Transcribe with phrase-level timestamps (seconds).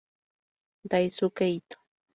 [0.89, 1.77] Daisuke Ito